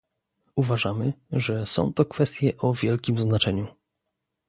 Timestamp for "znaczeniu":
3.19-3.67